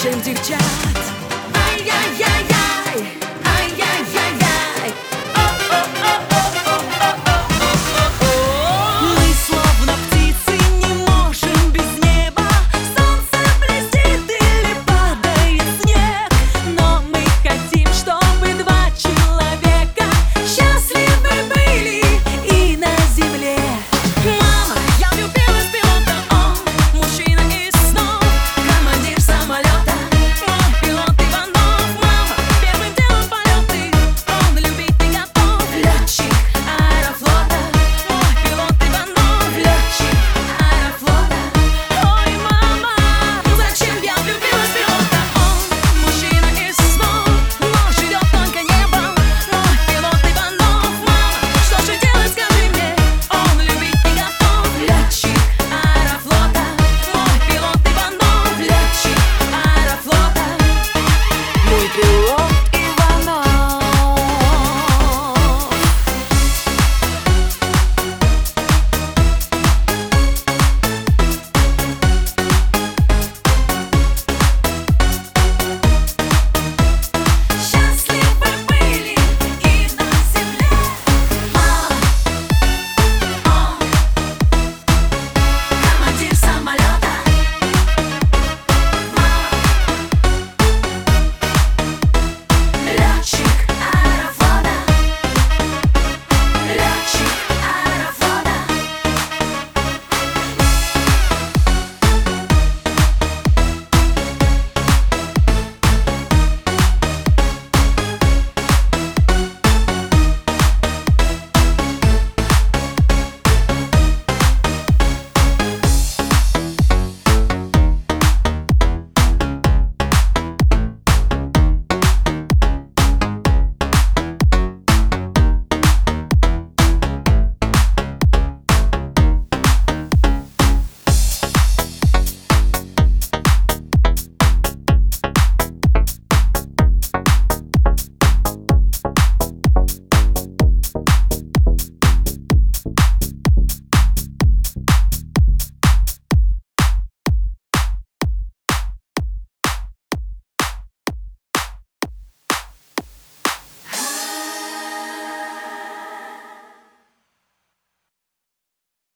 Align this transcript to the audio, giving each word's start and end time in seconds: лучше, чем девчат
лучше, 0.00 0.12
чем 0.12 0.22
девчат 0.22 0.99